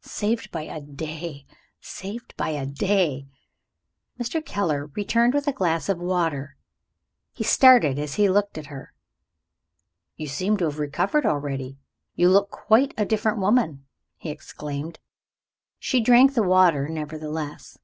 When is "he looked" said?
8.14-8.56